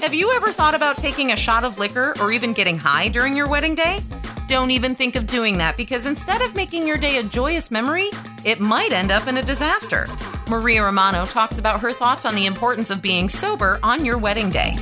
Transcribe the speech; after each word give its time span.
Have 0.00 0.14
you 0.14 0.30
ever 0.30 0.52
thought 0.52 0.76
about 0.76 0.96
taking 0.96 1.32
a 1.32 1.36
shot 1.36 1.64
of 1.64 1.80
liquor 1.80 2.14
or 2.20 2.30
even 2.30 2.52
getting 2.52 2.78
high 2.78 3.08
during 3.08 3.36
your 3.36 3.48
wedding 3.48 3.74
day? 3.74 4.00
Don't 4.46 4.70
even 4.70 4.94
think 4.94 5.16
of 5.16 5.26
doing 5.26 5.58
that 5.58 5.76
because 5.76 6.06
instead 6.06 6.40
of 6.40 6.54
making 6.54 6.86
your 6.86 6.96
day 6.96 7.16
a 7.16 7.22
joyous 7.24 7.68
memory, 7.72 8.10
it 8.44 8.60
might 8.60 8.92
end 8.92 9.10
up 9.10 9.26
in 9.26 9.38
a 9.38 9.42
disaster. 9.42 10.06
Maria 10.48 10.84
Romano 10.84 11.26
talks 11.26 11.58
about 11.58 11.80
her 11.80 11.92
thoughts 11.92 12.24
on 12.24 12.36
the 12.36 12.46
importance 12.46 12.90
of 12.90 13.02
being 13.02 13.28
sober 13.28 13.80
on 13.82 14.04
your 14.04 14.18
wedding 14.18 14.50
day. 14.50 14.76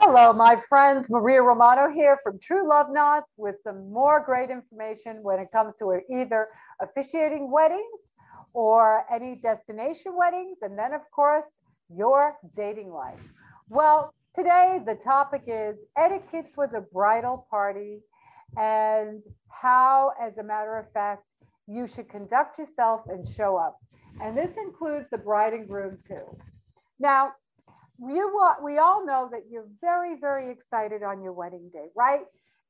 Hello, 0.00 0.32
my 0.32 0.56
friends. 0.70 1.10
Maria 1.10 1.42
Romano 1.42 1.92
here 1.92 2.18
from 2.22 2.38
True 2.38 2.66
Love 2.66 2.86
Knots 2.90 3.34
with 3.36 3.56
some 3.62 3.92
more 3.92 4.24
great 4.24 4.48
information 4.48 5.22
when 5.22 5.38
it 5.38 5.52
comes 5.52 5.74
to 5.76 6.00
either 6.10 6.48
officiating 6.80 7.50
weddings 7.50 8.14
or 8.54 9.04
any 9.14 9.36
destination 9.36 10.16
weddings, 10.16 10.58
and 10.62 10.78
then, 10.78 10.94
of 10.94 11.02
course, 11.14 11.44
your 11.94 12.36
dating 12.56 12.90
life. 12.90 13.20
Well, 13.68 14.14
today 14.34 14.80
the 14.86 14.94
topic 14.94 15.42
is 15.46 15.76
etiquette 15.96 16.46
for 16.54 16.66
the 16.66 16.84
bridal 16.92 17.46
party 17.50 18.00
and 18.56 19.22
how, 19.48 20.12
as 20.20 20.38
a 20.38 20.42
matter 20.42 20.76
of 20.76 20.90
fact, 20.92 21.24
you 21.66 21.86
should 21.86 22.08
conduct 22.08 22.58
yourself 22.58 23.02
and 23.08 23.26
show 23.36 23.56
up. 23.56 23.78
And 24.20 24.36
this 24.36 24.56
includes 24.56 25.08
the 25.10 25.18
bride 25.18 25.52
and 25.52 25.68
groom 25.68 25.98
too. 26.04 26.24
Now, 26.98 27.32
you 27.98 28.40
we 28.62 28.78
all 28.78 29.04
know 29.04 29.28
that 29.30 29.42
you're 29.50 29.68
very, 29.80 30.18
very 30.18 30.50
excited 30.50 31.02
on 31.02 31.22
your 31.22 31.32
wedding 31.32 31.70
day, 31.72 31.86
right? 31.94 32.24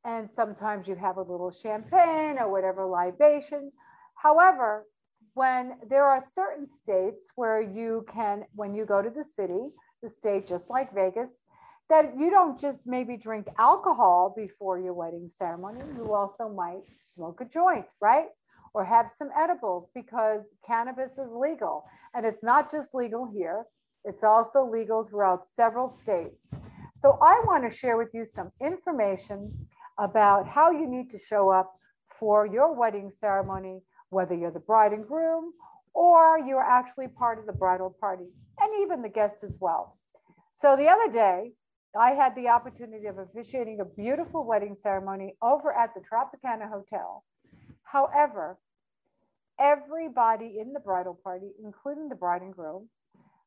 And 0.04 0.30
sometimes 0.30 0.88
you 0.88 0.96
have 0.96 1.18
a 1.18 1.22
little 1.22 1.50
champagne 1.50 2.38
or 2.38 2.50
whatever 2.50 2.86
libation. 2.86 3.70
However, 4.16 4.86
when 5.34 5.76
there 5.88 6.04
are 6.04 6.22
certain 6.34 6.66
states 6.66 7.28
where 7.36 7.60
you 7.60 8.04
can, 8.12 8.44
when 8.54 8.74
you 8.74 8.84
go 8.84 9.00
to 9.00 9.10
the 9.10 9.24
city, 9.24 9.70
the 10.02 10.08
state 10.08 10.46
just 10.46 10.68
like 10.68 10.94
Vegas, 10.94 11.42
that 11.90 12.16
you 12.16 12.30
don't 12.30 12.58
just 12.58 12.80
maybe 12.86 13.16
drink 13.16 13.48
alcohol 13.58 14.32
before 14.34 14.78
your 14.78 14.94
wedding 14.94 15.28
ceremony, 15.28 15.80
you 15.96 16.14
also 16.14 16.48
might 16.48 16.82
smoke 17.04 17.40
a 17.40 17.44
joint, 17.44 17.84
right? 18.00 18.28
Or 18.72 18.84
have 18.84 19.10
some 19.10 19.30
edibles 19.36 19.90
because 19.94 20.42
cannabis 20.64 21.18
is 21.18 21.32
legal. 21.32 21.84
And 22.14 22.24
it's 22.24 22.42
not 22.42 22.70
just 22.70 22.94
legal 22.94 23.28
here, 23.30 23.66
it's 24.04 24.22
also 24.22 24.64
legal 24.64 25.04
throughout 25.04 25.46
several 25.46 25.88
states. 25.88 26.54
So 26.94 27.18
I 27.20 27.42
want 27.44 27.68
to 27.68 27.76
share 27.76 27.96
with 27.96 28.10
you 28.14 28.24
some 28.24 28.52
information 28.60 29.52
about 29.98 30.46
how 30.46 30.70
you 30.70 30.86
need 30.86 31.10
to 31.10 31.18
show 31.18 31.50
up 31.50 31.74
for 32.18 32.46
your 32.46 32.72
wedding 32.72 33.10
ceremony, 33.10 33.80
whether 34.10 34.34
you're 34.34 34.52
the 34.52 34.60
bride 34.60 34.92
and 34.92 35.06
groom 35.06 35.52
or 35.92 36.38
you're 36.38 36.62
actually 36.62 37.08
part 37.08 37.38
of 37.38 37.46
the 37.46 37.52
bridal 37.52 37.94
party 38.00 38.26
and 38.60 38.82
even 38.82 39.02
the 39.02 39.08
guest 39.08 39.42
as 39.42 39.58
well. 39.60 39.98
So 40.54 40.76
the 40.76 40.88
other 40.88 41.10
day, 41.10 41.52
I 41.98 42.12
had 42.12 42.34
the 42.36 42.48
opportunity 42.48 43.06
of 43.06 43.18
officiating 43.18 43.80
a 43.80 43.84
beautiful 43.84 44.44
wedding 44.44 44.74
ceremony 44.74 45.34
over 45.42 45.72
at 45.72 45.92
the 45.94 46.00
Tropicana 46.00 46.68
Hotel. 46.68 47.24
However, 47.82 48.58
everybody 49.58 50.58
in 50.60 50.72
the 50.72 50.80
bridal 50.80 51.18
party, 51.22 51.50
including 51.62 52.08
the 52.08 52.14
bride 52.14 52.42
and 52.42 52.54
groom, 52.54 52.88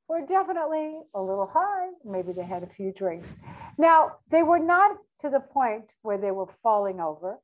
were 0.09 0.25
definitely 0.25 0.99
a 1.16 1.21
little 1.21 1.49
high. 1.52 1.88
Maybe 2.03 2.33
they 2.33 2.44
had 2.44 2.64
a 2.64 2.67
few 2.67 2.91
drinks. 2.91 3.30
Now, 3.77 4.17
they 4.30 4.44
were 4.44 4.59
not 4.59 4.97
to 5.21 5.30
the 5.30 5.39
point 5.39 5.86
where 6.02 6.17
they 6.17 6.31
were 6.31 6.49
falling 6.61 6.99
over, 6.99 7.39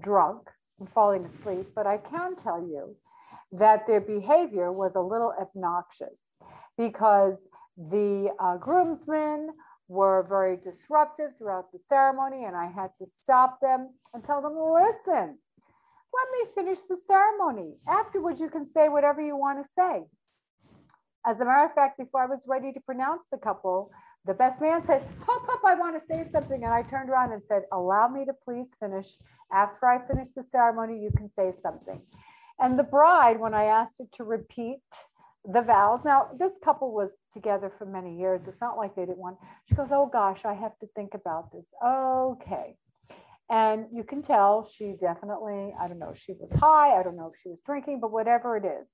drunk, 0.00 0.50
and 0.80 0.90
falling 0.90 1.24
asleep, 1.24 1.68
but 1.76 1.86
I 1.86 1.98
can 1.98 2.34
tell 2.34 2.60
you 2.60 2.96
that 3.52 3.86
their 3.86 4.00
behavior 4.00 4.72
was 4.72 4.96
a 4.96 5.00
little 5.00 5.32
obnoxious 5.40 6.18
because 6.76 7.38
the 7.76 8.34
uh, 8.40 8.56
groomsmen 8.56 9.50
were 9.88 10.24
very 10.28 10.56
disruptive 10.56 11.36
throughout 11.38 11.72
the 11.72 11.78
ceremony, 11.78 12.44
and 12.44 12.56
I 12.56 12.66
had 12.66 12.90
to 12.98 13.06
stop 13.06 13.60
them 13.60 13.90
and 14.12 14.24
tell 14.24 14.40
them, 14.40 14.56
listen, 14.56 15.38
let 16.14 16.28
me 16.32 16.52
finish 16.54 16.78
the 16.88 16.96
ceremony. 17.06 17.74
Afterwards, 17.88 18.40
you 18.40 18.48
can 18.48 18.66
say 18.66 18.88
whatever 18.88 19.20
you 19.20 19.36
want 19.36 19.64
to 19.64 19.72
say. 19.72 20.04
As 21.26 21.40
a 21.40 21.44
matter 21.44 21.64
of 21.64 21.74
fact, 21.74 21.98
before 21.98 22.22
I 22.22 22.26
was 22.26 22.44
ready 22.46 22.72
to 22.72 22.80
pronounce 22.80 23.22
the 23.30 23.38
couple, 23.38 23.90
the 24.26 24.34
best 24.34 24.60
man 24.60 24.84
said, 24.84 25.02
Pop, 25.20 25.42
hop, 25.46 25.60
I 25.66 25.74
want 25.74 25.98
to 25.98 26.04
say 26.04 26.24
something. 26.30 26.64
And 26.64 26.72
I 26.72 26.82
turned 26.82 27.10
around 27.10 27.32
and 27.32 27.42
said, 27.46 27.62
Allow 27.72 28.08
me 28.08 28.24
to 28.24 28.32
please 28.32 28.74
finish. 28.78 29.08
After 29.52 29.86
I 29.86 30.06
finish 30.06 30.28
the 30.34 30.42
ceremony, 30.42 30.98
you 30.98 31.10
can 31.16 31.30
say 31.36 31.52
something. 31.62 32.00
And 32.58 32.78
the 32.78 32.84
bride, 32.84 33.40
when 33.40 33.54
I 33.54 33.64
asked 33.64 33.98
her 33.98 34.04
to 34.14 34.24
repeat 34.24 34.80
the 35.44 35.62
vows. 35.62 36.04
Now, 36.04 36.28
this 36.38 36.58
couple 36.64 36.92
was 36.92 37.10
together 37.32 37.72
for 37.78 37.84
many 37.84 38.18
years. 38.18 38.46
It's 38.46 38.60
not 38.60 38.76
like 38.76 38.94
they 38.94 39.02
didn't 39.02 39.18
want. 39.18 39.38
She 39.68 39.74
goes, 39.74 39.88
"Oh 39.92 40.06
gosh, 40.06 40.44
I 40.44 40.54
have 40.54 40.78
to 40.78 40.86
think 40.94 41.14
about 41.14 41.52
this." 41.52 41.68
Okay. 41.84 42.76
And 43.50 43.86
you 43.92 44.04
can 44.04 44.22
tell 44.22 44.66
she 44.66 44.96
definitely, 44.98 45.74
I 45.78 45.86
don't 45.86 45.98
know, 45.98 46.10
if 46.10 46.18
she 46.18 46.32
was 46.32 46.50
high, 46.52 46.98
I 46.98 47.02
don't 47.02 47.16
know 47.16 47.30
if 47.32 47.38
she 47.42 47.50
was 47.50 47.60
drinking, 47.60 48.00
but 48.00 48.10
whatever 48.10 48.56
it 48.56 48.64
is. 48.64 48.88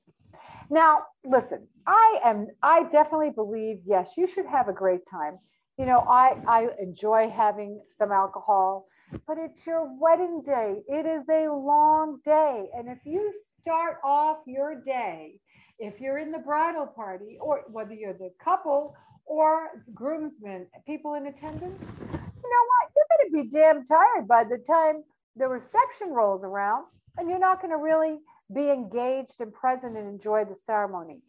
Now, 0.69 1.05
listen, 1.25 1.69
I 1.87 2.21
am 2.25 2.49
I 2.63 2.83
definitely 2.85 3.31
believe 3.31 3.79
yes, 3.87 4.15
you 4.17 4.27
should 4.27 4.47
have 4.47 4.69
a 4.69 4.73
great 4.73 5.07
time. 5.07 5.39
You 5.79 5.87
know, 5.87 6.01
I 6.01 6.37
I 6.49 6.69
enjoy 6.81 7.31
having 7.31 7.81
some 7.97 8.11
alcohol, 8.11 8.87
but 9.27 9.39
it's 9.39 9.65
your 9.67 9.89
wedding 10.01 10.43
day. 10.45 10.83
It 10.89 11.07
is 11.07 11.29
a 11.29 11.49
long 11.49 12.19
day. 12.25 12.67
And 12.77 12.89
if 12.89 12.99
you 13.05 13.33
start 13.61 13.99
off 14.05 14.39
your 14.47 14.83
day 14.83 15.37
if 15.81 16.01
you're 16.01 16.19
in 16.19 16.31
the 16.31 16.39
bridal 16.39 16.87
party, 16.87 17.39
or 17.41 17.63
whether 17.69 17.95
you're 17.95 18.13
the 18.13 18.31
couple 18.43 18.95
or 19.25 19.83
groomsmen, 19.95 20.67
people 20.87 21.15
in 21.15 21.27
attendance, 21.27 21.83
you 21.83 22.49
know 22.53 22.65
what? 22.71 22.91
You're 22.95 23.11
going 23.11 23.27
to 23.27 23.43
be 23.43 23.51
damn 23.51 23.87
tired 23.87 24.29
by 24.29 24.45
the 24.45 24.59
time 24.59 25.03
the 25.37 25.49
reception 25.49 26.11
rolls 26.11 26.45
around, 26.45 26.85
and 27.17 27.29
you're 27.29 27.39
not 27.39 27.63
going 27.63 27.71
to 27.71 27.79
really 27.79 28.19
be 28.55 28.71
engaged 28.71 29.41
and 29.41 29.53
present 29.53 29.97
and 29.97 30.07
enjoy 30.07 30.45
the 30.45 30.55
ceremony. 30.55 31.23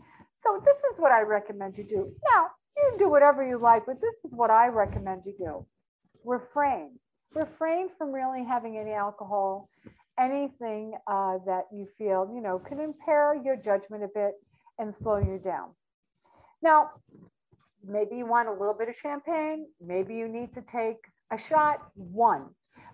So, 0.44 0.61
this 0.66 0.78
is 0.91 1.00
what 1.00 1.11
I 1.11 1.22
recommend 1.22 1.78
you 1.78 1.84
do. 1.84 2.11
Now, 2.34 2.47
you 2.75 2.90
can 2.90 2.97
do 2.97 3.09
whatever 3.09 3.44
you 3.47 3.57
like, 3.59 3.85
but 3.85 4.01
this 4.01 4.16
is 4.25 4.34
what 4.34 4.50
I 4.50 4.67
recommend 4.67 5.22
you 5.25 5.35
do 5.38 5.66
refrain. 6.25 7.00
Refrain 7.34 7.90
from 7.97 8.11
really 8.11 8.44
having 8.44 8.78
any 8.78 8.91
alcohol 8.91 9.69
anything 10.21 10.93
uh, 11.07 11.37
that 11.45 11.63
you 11.73 11.87
feel, 11.97 12.31
you 12.33 12.41
know, 12.41 12.59
can 12.59 12.79
impair 12.79 13.35
your 13.43 13.55
judgment 13.55 14.03
a 14.03 14.07
bit 14.13 14.33
and 14.77 14.93
slow 14.93 15.17
you 15.17 15.39
down. 15.43 15.69
Now, 16.61 16.91
maybe 17.83 18.15
you 18.17 18.25
want 18.25 18.47
a 18.47 18.51
little 18.51 18.75
bit 18.75 18.87
of 18.87 18.95
champagne. 18.95 19.65
Maybe 19.85 20.15
you 20.15 20.27
need 20.27 20.53
to 20.53 20.61
take 20.61 20.97
a 21.31 21.37
shot, 21.37 21.79
one, 21.95 22.45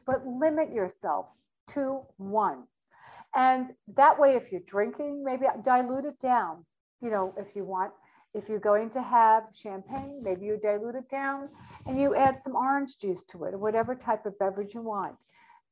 but 0.06 0.26
limit 0.26 0.74
yourself 0.74 1.26
to 1.74 2.02
one. 2.18 2.64
And 3.36 3.74
that 3.96 4.18
way, 4.18 4.36
if 4.36 4.52
you're 4.52 4.62
drinking, 4.68 5.24
maybe 5.24 5.46
dilute 5.64 6.06
it 6.06 6.20
down. 6.20 6.66
You 7.02 7.12
know, 7.12 7.34
if 7.38 7.56
you 7.56 7.66
want, 7.66 7.92
if 8.34 8.48
you're 8.48 8.60
going 8.60 8.90
to 8.92 9.02
have 9.02 9.44
champagne, 9.54 10.22
maybe 10.24 10.46
you 10.46 10.58
dilute 10.62 10.96
it 10.96 11.10
down 11.10 11.50
and 11.86 12.00
you 12.00 12.16
add 12.16 12.38
some 12.44 12.56
orange 12.56 12.98
juice 13.00 13.24
to 13.32 13.44
it 13.46 13.54
or 13.54 13.58
whatever 13.58 13.96
type 13.96 14.26
of 14.26 14.38
beverage 14.40 14.74
you 14.74 14.82
want. 14.82 15.16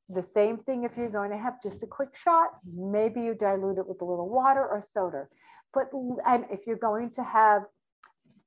The 0.09 0.21
same 0.21 0.57
thing 0.57 0.83
if 0.83 0.91
you're 0.95 1.09
going 1.09 1.31
to 1.31 1.37
have 1.37 1.61
just 1.63 1.81
a 1.81 1.87
quick 1.87 2.15
shot, 2.15 2.49
maybe 2.75 3.21
you 3.21 3.33
dilute 3.33 3.79
it 3.79 3.87
with 3.87 4.01
a 4.01 4.05
little 4.05 4.29
water 4.29 4.61
or 4.61 4.81
soda. 4.81 5.27
But 5.73 5.89
and 6.27 6.45
if 6.51 6.67
you're 6.67 6.77
going 6.77 7.09
to 7.11 7.23
have, 7.23 7.63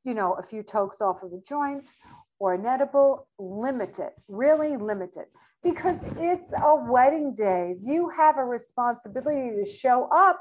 you 0.04 0.14
know, 0.14 0.34
a 0.34 0.42
few 0.42 0.62
tokes 0.62 1.00
off 1.00 1.22
of 1.22 1.32
a 1.32 1.40
joint 1.46 1.84
or 2.38 2.54
an 2.54 2.64
edible, 2.64 3.26
limit 3.38 3.98
it, 3.98 4.14
really 4.28 4.76
limit 4.76 5.10
it. 5.16 5.28
Because 5.64 5.96
it's 6.16 6.52
a 6.52 6.76
wedding 6.88 7.34
day. 7.34 7.74
You 7.82 8.08
have 8.16 8.38
a 8.38 8.44
responsibility 8.44 9.56
to 9.56 9.68
show 9.68 10.08
up 10.14 10.40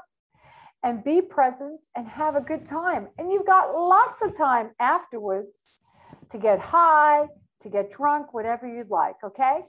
and 0.84 1.02
be 1.02 1.20
present 1.20 1.84
and 1.96 2.06
have 2.06 2.36
a 2.36 2.40
good 2.40 2.64
time. 2.64 3.08
And 3.18 3.32
you've 3.32 3.46
got 3.46 3.74
lots 3.74 4.22
of 4.22 4.36
time 4.36 4.70
afterwards 4.78 5.66
to 6.30 6.38
get 6.38 6.60
high, 6.60 7.26
to 7.60 7.68
get 7.68 7.90
drunk, 7.90 8.32
whatever 8.32 8.68
you'd 8.68 8.90
like. 8.90 9.16
Okay. 9.24 9.62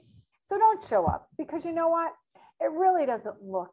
So 0.50 0.58
don't 0.58 0.84
show 0.88 1.06
up 1.06 1.28
because 1.38 1.64
you 1.64 1.70
know 1.70 1.90
what? 1.90 2.12
It 2.60 2.72
really 2.72 3.06
doesn't 3.06 3.40
look 3.40 3.70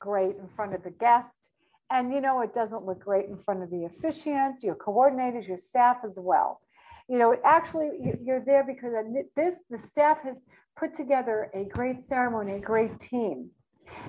great 0.00 0.36
in 0.36 0.48
front 0.56 0.74
of 0.74 0.82
the 0.82 0.90
guest. 0.90 1.50
And 1.90 2.14
you 2.14 2.22
know, 2.22 2.40
it 2.40 2.54
doesn't 2.54 2.86
look 2.86 3.00
great 3.00 3.26
in 3.26 3.36
front 3.36 3.62
of 3.62 3.68
the 3.70 3.84
officiant, 3.84 4.62
your 4.62 4.74
coordinators, 4.74 5.46
your 5.46 5.58
staff 5.58 5.98
as 6.02 6.18
well. 6.18 6.62
You 7.10 7.18
know, 7.18 7.36
actually, 7.44 7.90
you're 8.24 8.42
there 8.42 8.64
because 8.64 8.94
uh, 8.94 9.02
this, 9.36 9.64
the 9.68 9.78
staff 9.78 10.22
has 10.22 10.40
put 10.78 10.94
together 10.94 11.50
a 11.52 11.64
great 11.64 12.02
ceremony, 12.02 12.54
a 12.54 12.58
great 12.58 12.98
team, 12.98 13.50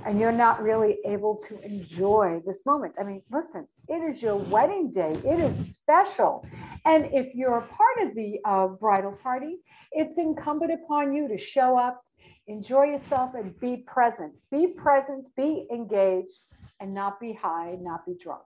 and 0.06 0.20
you're 0.20 0.32
not 0.32 0.62
really 0.62 0.98
able 1.06 1.38
to 1.48 1.60
enjoy 1.62 2.42
this 2.46 2.66
moment. 2.66 2.96
I 3.00 3.04
mean, 3.04 3.22
listen, 3.32 3.68
it 3.88 3.96
is 3.96 4.22
your 4.22 4.36
wedding 4.36 4.92
day, 4.92 5.14
it 5.26 5.40
is 5.40 5.74
special. 5.74 6.46
And 6.86 7.10
if 7.12 7.34
you're 7.36 7.58
a 7.58 7.68
part 7.68 8.10
of 8.10 8.16
the 8.16 8.40
uh, 8.46 8.68
bridal 8.68 9.18
party, 9.24 9.58
it's 9.92 10.18
incumbent 10.18 10.72
upon 10.72 11.14
you 11.14 11.28
to 11.28 11.38
show 11.38 11.78
up, 11.78 12.02
enjoy 12.48 12.84
yourself, 12.86 13.34
and 13.36 13.58
be 13.60 13.78
present. 13.88 14.34
Be 14.52 14.68
present, 14.68 15.26
be 15.36 15.68
engaged, 15.72 16.40
and 16.80 16.94
not 16.94 17.20
be 17.20 17.34
high, 17.34 17.78
not 17.82 18.06
be 18.06 18.14
drunk. 18.22 18.44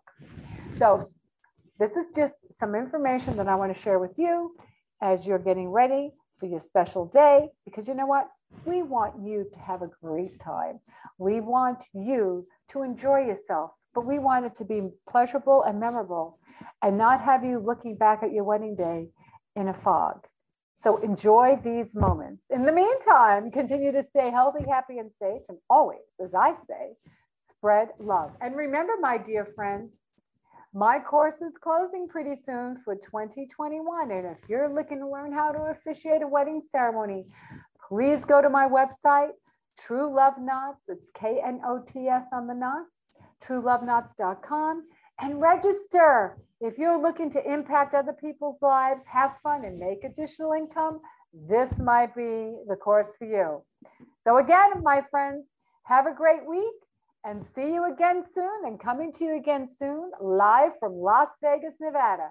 So, 0.77 1.09
this 1.79 1.95
is 1.95 2.09
just 2.15 2.35
some 2.59 2.75
information 2.75 3.37
that 3.37 3.47
I 3.47 3.55
want 3.55 3.73
to 3.73 3.81
share 3.81 3.99
with 3.99 4.17
you. 4.17 4.55
as 5.01 5.25
you're 5.25 5.39
getting 5.39 5.69
ready 5.69 6.11
for 6.39 6.45
your 6.45 6.59
special 6.59 7.05
day, 7.05 7.49
because 7.65 7.87
you 7.87 7.93
know 7.93 8.05
what? 8.05 8.27
We 8.65 8.81
want 8.83 9.15
you 9.25 9.47
to 9.51 9.59
have 9.59 9.81
a 9.81 9.89
great 10.01 10.39
time. 10.39 10.79
We 11.17 11.39
want 11.39 11.79
you 11.93 12.47
to 12.69 12.83
enjoy 12.83 13.19
yourself, 13.19 13.71
but 13.93 14.05
we 14.05 14.19
want 14.19 14.45
it 14.45 14.55
to 14.55 14.65
be 14.65 14.89
pleasurable 15.09 15.63
and 15.63 15.79
memorable 15.79 16.39
and 16.81 16.97
not 16.97 17.21
have 17.21 17.43
you 17.43 17.59
looking 17.59 17.95
back 17.95 18.23
at 18.23 18.31
your 18.31 18.43
wedding 18.43 18.75
day 18.75 19.07
in 19.55 19.67
a 19.67 19.73
fog. 19.73 20.27
So 20.77 20.97
enjoy 20.97 21.59
these 21.61 21.93
moments. 21.93 22.45
In 22.49 22.63
the 22.63 22.71
meantime, 22.71 23.51
continue 23.51 23.91
to 23.91 24.03
stay 24.03 24.29
healthy, 24.29 24.63
happy, 24.69 24.97
and 24.97 25.11
safe. 25.11 25.41
And 25.49 25.57
always, 25.69 25.99
as 26.23 26.33
I 26.33 26.55
say, 26.55 26.95
spread 27.49 27.89
love. 27.99 28.31
And 28.39 28.55
remember, 28.55 28.93
my 29.01 29.17
dear 29.17 29.45
friends, 29.55 29.99
my 30.73 30.99
course 30.99 31.35
is 31.35 31.53
closing 31.61 32.07
pretty 32.07 32.35
soon 32.35 32.77
for 32.85 32.95
2021. 32.95 34.11
And 34.11 34.27
if 34.27 34.37
you're 34.47 34.73
looking 34.73 34.99
to 34.99 35.09
learn 35.09 35.33
how 35.33 35.51
to 35.51 35.59
officiate 35.63 36.21
a 36.21 36.27
wedding 36.27 36.61
ceremony, 36.61 37.25
please 37.89 38.23
go 38.23 38.41
to 38.41 38.49
my 38.49 38.67
website, 38.69 39.31
True 39.77 40.13
Love 40.15 40.35
Knots. 40.39 40.87
It's 40.87 41.09
K 41.15 41.41
N 41.45 41.59
O 41.65 41.83
T 41.85 42.07
S 42.07 42.25
on 42.31 42.47
the 42.47 42.53
knots, 42.53 43.13
trueloveknots.com, 43.43 44.83
and 45.19 45.41
register. 45.41 46.37
If 46.61 46.77
you're 46.77 47.01
looking 47.01 47.31
to 47.31 47.51
impact 47.51 47.95
other 47.95 48.13
people's 48.13 48.61
lives, 48.61 49.03
have 49.11 49.31
fun, 49.41 49.65
and 49.65 49.79
make 49.79 50.03
additional 50.03 50.53
income, 50.53 50.99
this 51.33 51.77
might 51.79 52.15
be 52.15 52.53
the 52.67 52.75
course 52.75 53.09
for 53.17 53.25
you. 53.25 53.63
So, 54.23 54.37
again, 54.37 54.83
my 54.83 55.03
friends, 55.09 55.47
have 55.85 56.05
a 56.05 56.13
great 56.13 56.45
week 56.47 56.75
and 57.23 57.45
see 57.55 57.73
you 57.73 57.91
again 57.91 58.23
soon 58.23 58.65
and 58.65 58.79
coming 58.79 59.11
to 59.13 59.23
you 59.23 59.37
again 59.37 59.67
soon 59.67 60.11
live 60.21 60.73
from 60.79 60.93
Las 60.93 61.29
Vegas, 61.41 61.73
Nevada. 61.79 62.29